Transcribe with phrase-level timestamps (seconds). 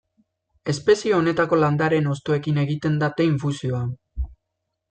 [0.71, 3.87] Espezie honetako landareen hostoekin egiten da te-infusioa.